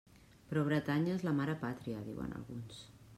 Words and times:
Però 0.51 0.63
Bretanya 0.69 1.13
és 1.17 1.27
la 1.27 1.35
mare 1.41 1.57
pàtria, 1.65 2.03
diuen 2.11 2.37
alguns. 2.41 2.81